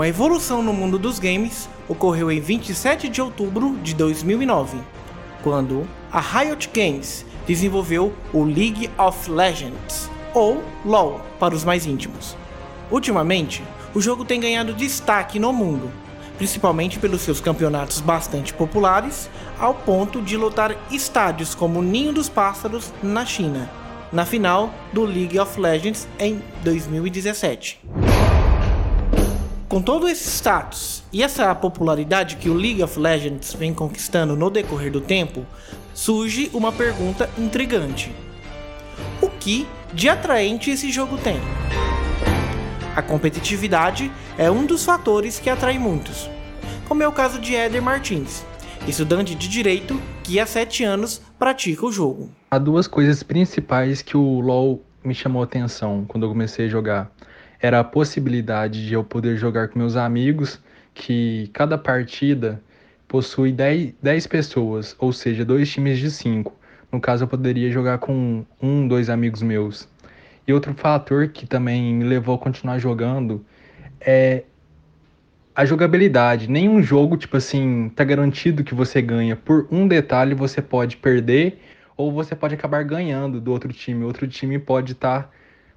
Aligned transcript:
Uma 0.00 0.08
evolução 0.08 0.62
no 0.62 0.72
mundo 0.72 0.98
dos 0.98 1.18
games 1.18 1.68
ocorreu 1.86 2.32
em 2.32 2.40
27 2.40 3.06
de 3.06 3.20
outubro 3.20 3.76
de 3.82 3.94
2009, 3.94 4.78
quando 5.42 5.86
a 6.10 6.18
Riot 6.18 6.70
Games 6.72 7.26
desenvolveu 7.46 8.10
o 8.32 8.42
League 8.42 8.88
of 8.96 9.30
Legends, 9.30 10.10
ou 10.32 10.64
LoL 10.86 11.20
para 11.38 11.54
os 11.54 11.64
mais 11.64 11.84
íntimos. 11.84 12.34
Ultimamente, 12.90 13.62
o 13.94 14.00
jogo 14.00 14.24
tem 14.24 14.40
ganhado 14.40 14.72
destaque 14.72 15.38
no 15.38 15.52
mundo, 15.52 15.90
principalmente 16.38 16.98
pelos 16.98 17.20
seus 17.20 17.38
campeonatos 17.38 18.00
bastante 18.00 18.54
populares, 18.54 19.28
ao 19.58 19.74
ponto 19.74 20.22
de 20.22 20.34
lotar 20.34 20.74
estádios 20.90 21.54
como 21.54 21.82
Ninho 21.82 22.14
dos 22.14 22.30
Pássaros 22.30 22.90
na 23.02 23.26
China, 23.26 23.70
na 24.10 24.24
final 24.24 24.72
do 24.94 25.04
League 25.04 25.38
of 25.38 25.60
Legends 25.60 26.08
em 26.18 26.40
2017. 26.64 27.78
Com 29.70 29.80
todo 29.80 30.08
esse 30.08 30.28
status 30.28 31.04
e 31.12 31.22
essa 31.22 31.54
popularidade 31.54 32.34
que 32.38 32.50
o 32.50 32.54
League 32.54 32.82
of 32.82 32.98
Legends 32.98 33.54
vem 33.54 33.72
conquistando 33.72 34.34
no 34.34 34.50
decorrer 34.50 34.90
do 34.90 35.00
tempo, 35.00 35.46
surge 35.94 36.50
uma 36.52 36.72
pergunta 36.72 37.30
intrigante: 37.38 38.12
O 39.22 39.28
que 39.28 39.68
de 39.94 40.08
atraente 40.08 40.72
esse 40.72 40.90
jogo 40.90 41.16
tem? 41.18 41.36
A 42.96 43.00
competitividade 43.00 44.10
é 44.36 44.50
um 44.50 44.66
dos 44.66 44.84
fatores 44.84 45.38
que 45.38 45.48
atrai 45.48 45.78
muitos, 45.78 46.28
como 46.88 47.04
é 47.04 47.06
o 47.06 47.12
caso 47.12 47.38
de 47.38 47.54
Éder 47.54 47.80
Martins, 47.80 48.44
estudante 48.88 49.36
de 49.36 49.46
direito 49.46 50.02
que 50.24 50.40
há 50.40 50.46
7 50.46 50.82
anos 50.82 51.22
pratica 51.38 51.86
o 51.86 51.92
jogo. 51.92 52.28
Há 52.50 52.58
duas 52.58 52.88
coisas 52.88 53.22
principais 53.22 54.02
que 54.02 54.16
o 54.16 54.40
LoL 54.40 54.82
me 55.04 55.14
chamou 55.14 55.42
a 55.42 55.44
atenção 55.44 56.04
quando 56.08 56.24
eu 56.24 56.28
comecei 56.28 56.66
a 56.66 56.68
jogar 56.68 57.12
era 57.60 57.80
a 57.80 57.84
possibilidade 57.84 58.86
de 58.86 58.94
eu 58.94 59.04
poder 59.04 59.36
jogar 59.36 59.68
com 59.68 59.78
meus 59.78 59.96
amigos, 59.96 60.60
que 60.94 61.50
cada 61.52 61.76
partida 61.76 62.60
possui 63.06 63.52
10, 63.52 63.94
10 64.02 64.26
pessoas, 64.26 64.96
ou 64.98 65.12
seja, 65.12 65.44
dois 65.44 65.70
times 65.70 65.98
de 65.98 66.10
5. 66.10 66.54
No 66.90 67.00
caso, 67.00 67.24
eu 67.24 67.28
poderia 67.28 67.70
jogar 67.70 67.98
com 67.98 68.44
um, 68.60 68.88
dois 68.88 69.10
amigos 69.10 69.42
meus. 69.42 69.88
E 70.46 70.52
outro 70.52 70.74
fator 70.74 71.28
que 71.28 71.46
também 71.46 71.94
me 71.94 72.04
levou 72.04 72.34
a 72.34 72.38
continuar 72.38 72.78
jogando 72.78 73.44
é 74.00 74.44
a 75.54 75.64
jogabilidade. 75.64 76.48
Nenhum 76.48 76.82
jogo, 76.82 77.16
tipo 77.16 77.36
assim, 77.36 77.90
tá 77.94 78.02
garantido 78.02 78.64
que 78.64 78.74
você 78.74 79.02
ganha. 79.02 79.36
Por 79.36 79.68
um 79.70 79.86
detalhe, 79.86 80.34
você 80.34 80.62
pode 80.62 80.96
perder 80.96 81.60
ou 81.96 82.10
você 82.10 82.34
pode 82.34 82.54
acabar 82.54 82.82
ganhando 82.82 83.40
do 83.40 83.52
outro 83.52 83.72
time. 83.72 84.04
Outro 84.04 84.26
time 84.26 84.58
pode 84.58 84.92
estar 84.92 85.24
tá 85.24 85.30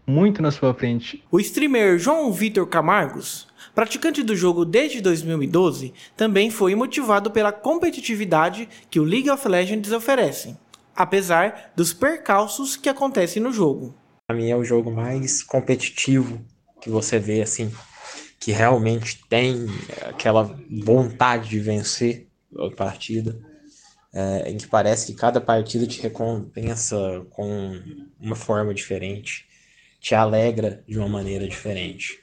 muito 0.05 0.41
na 0.41 0.51
sua 0.51 0.73
frente. 0.73 1.23
O 1.31 1.39
streamer 1.39 1.97
João 1.97 2.31
Vitor 2.31 2.67
Camargos, 2.67 3.47
praticante 3.73 4.21
do 4.21 4.35
jogo 4.35 4.65
desde 4.65 5.01
2012, 5.01 5.93
também 6.15 6.51
foi 6.51 6.75
motivado 6.75 7.31
pela 7.31 7.51
competitividade 7.51 8.67
que 8.89 8.99
o 8.99 9.03
League 9.03 9.29
of 9.29 9.47
Legends 9.47 9.91
oferece, 9.91 10.57
apesar 10.95 11.71
dos 11.75 11.93
percalços 11.93 12.75
que 12.75 12.89
acontecem 12.89 13.41
no 13.41 13.51
jogo. 13.51 13.95
Para 14.27 14.37
mim 14.37 14.49
é 14.49 14.55
o 14.55 14.63
jogo 14.63 14.91
mais 14.91 15.43
competitivo 15.43 16.43
que 16.81 16.89
você 16.89 17.17
vê 17.17 17.41
assim, 17.41 17.71
que 18.39 18.51
realmente 18.51 19.21
tem 19.29 19.67
aquela 20.01 20.43
vontade 20.83 21.49
de 21.49 21.59
vencer 21.59 22.27
a 22.57 22.69
partida. 22.75 23.39
É, 24.15 24.51
em 24.51 24.57
que 24.57 24.67
parece 24.67 25.07
que 25.07 25.17
cada 25.17 25.41
partida 25.41 25.87
te 25.87 25.99
recompensa 25.99 27.25
com 27.31 27.81
uma 28.21 28.35
forma 28.35 28.71
diferente 28.71 29.47
te 30.03 30.13
alegra 30.13 30.83
de 30.85 30.99
uma 30.99 31.07
maneira 31.07 31.47
diferente. 31.47 32.21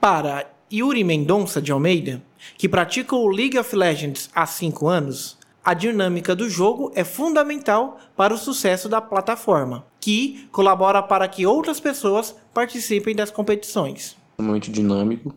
Para 0.00 0.50
Yuri 0.72 1.04
Mendonça 1.04 1.60
de 1.60 1.70
Almeida, 1.70 2.22
que 2.56 2.66
pratica 2.66 3.14
o 3.14 3.28
League 3.28 3.58
of 3.58 3.76
Legends 3.76 4.30
há 4.34 4.46
5 4.46 4.88
anos, 4.88 5.36
a 5.62 5.74
dinâmica 5.74 6.34
do 6.34 6.48
jogo 6.48 6.90
é 6.94 7.04
fundamental 7.04 7.98
para 8.16 8.32
o 8.32 8.38
sucesso 8.38 8.88
da 8.88 9.02
plataforma, 9.02 9.84
que 10.00 10.48
colabora 10.50 11.02
para 11.02 11.28
que 11.28 11.44
outras 11.44 11.78
pessoas 11.78 12.34
participem 12.54 13.14
das 13.14 13.30
competições. 13.30 14.16
É 14.38 14.42
muito 14.42 14.70
dinâmico, 14.70 15.34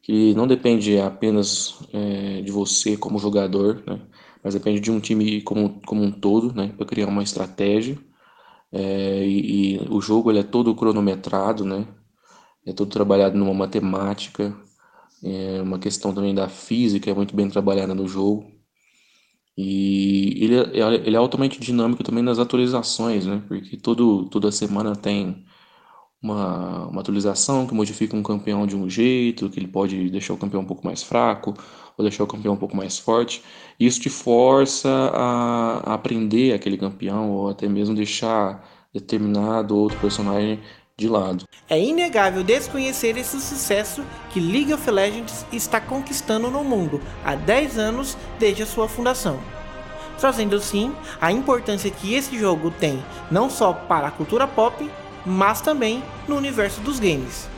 que 0.00 0.32
não 0.34 0.46
depende 0.46 0.96
apenas 1.00 1.76
é, 1.92 2.40
de 2.40 2.52
você 2.52 2.96
como 2.96 3.18
jogador, 3.18 3.82
né? 3.84 3.98
mas 4.44 4.54
depende 4.54 4.78
de 4.78 4.92
um 4.92 5.00
time 5.00 5.42
como, 5.42 5.80
como 5.84 6.04
um 6.04 6.12
todo, 6.12 6.54
né? 6.54 6.72
para 6.76 6.86
criar 6.86 7.08
uma 7.08 7.24
estratégia 7.24 7.98
é, 8.72 9.26
e, 9.26 9.76
e, 9.76 9.88
o 9.90 10.00
jogo 10.00 10.30
ele 10.30 10.40
é 10.40 10.42
todo 10.42 10.74
cronometrado, 10.74 11.64
né? 11.64 11.86
É 12.66 12.72
todo 12.72 12.90
trabalhado 12.90 13.38
numa 13.38 13.54
matemática, 13.54 14.54
é 15.22 15.62
uma 15.62 15.78
questão 15.78 16.14
também 16.14 16.34
da 16.34 16.48
física 16.48 17.10
é 17.10 17.14
muito 17.14 17.34
bem 17.34 17.48
trabalhada 17.48 17.94
no 17.94 18.06
jogo. 18.08 18.50
E 19.56 20.44
ele, 20.44 20.56
é, 20.56 20.94
ele 21.06 21.16
é 21.16 21.18
altamente 21.18 21.58
dinâmico 21.58 22.04
também 22.04 22.22
nas 22.22 22.38
atualizações, 22.38 23.24
né? 23.26 23.42
Porque 23.48 23.76
todo, 23.76 24.28
toda 24.28 24.52
semana 24.52 24.94
tem 24.94 25.44
uma, 26.32 26.86
uma 26.86 27.00
atualização 27.00 27.66
que 27.66 27.74
modifica 27.74 28.16
um 28.16 28.22
campeão 28.22 28.66
de 28.66 28.76
um 28.76 28.88
jeito, 28.88 29.48
que 29.48 29.58
ele 29.58 29.68
pode 29.68 30.10
deixar 30.10 30.34
o 30.34 30.36
campeão 30.36 30.62
um 30.62 30.66
pouco 30.66 30.84
mais 30.84 31.02
fraco, 31.02 31.54
ou 31.96 32.04
deixar 32.04 32.24
o 32.24 32.26
campeão 32.26 32.54
um 32.54 32.58
pouco 32.58 32.76
mais 32.76 32.98
forte. 32.98 33.42
Isso 33.78 34.00
te 34.00 34.10
força 34.10 34.88
a, 35.14 35.94
aprender 35.94 36.52
aquele 36.52 36.76
campeão, 36.76 37.30
ou 37.30 37.48
até 37.48 37.68
mesmo 37.68 37.94
deixar 37.94 38.66
determinado 38.92 39.76
outro 39.76 39.98
personagem 39.98 40.60
de 40.96 41.08
lado. 41.08 41.44
É 41.68 41.78
inegável 41.78 42.42
desconhecer 42.42 43.18
esse 43.18 43.38
sucesso 43.40 44.02
que 44.30 44.40
League 44.40 44.72
of 44.72 44.90
Legends 44.90 45.44
está 45.52 45.80
conquistando 45.80 46.50
no 46.50 46.64
mundo 46.64 47.00
há 47.24 47.34
10 47.34 47.78
anos 47.78 48.16
desde 48.38 48.62
a 48.62 48.66
sua 48.66 48.88
fundação. 48.88 49.38
Trazendo 50.18 50.58
sim 50.58 50.94
a 51.20 51.30
importância 51.30 51.90
que 51.90 52.14
esse 52.14 52.38
jogo 52.38 52.70
tem 52.70 53.02
não 53.30 53.50
só 53.50 53.74
para 53.74 54.06
a 54.08 54.10
cultura 54.10 54.46
pop, 54.46 54.88
mas 55.26 55.60
também 55.60 56.02
no 56.28 56.36
universo 56.36 56.80
dos 56.80 57.00
games 57.00 57.48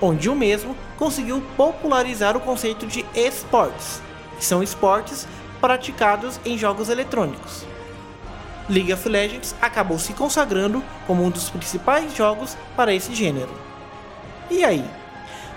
onde 0.00 0.28
o 0.28 0.34
mesmo 0.34 0.76
conseguiu 0.96 1.42
popularizar 1.56 2.36
o 2.36 2.40
conceito 2.40 2.86
de 2.86 3.04
esportes, 3.14 4.00
que 4.38 4.44
são 4.44 4.62
esportes 4.62 5.26
praticados 5.60 6.40
em 6.44 6.56
jogos 6.56 6.88
eletrônicos. 6.88 7.64
League 8.68 8.92
of 8.92 9.08
Legends 9.08 9.54
acabou 9.60 9.98
se 9.98 10.12
consagrando 10.12 10.84
como 11.06 11.24
um 11.24 11.30
dos 11.30 11.48
principais 11.50 12.14
jogos 12.14 12.56
para 12.76 12.94
esse 12.94 13.14
gênero. 13.14 13.50
E 14.50 14.64
aí? 14.64 14.84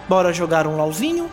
Bora 0.08 0.34
jogar 0.34 0.66
um 0.66 0.78
LOLzinho? 0.78 1.30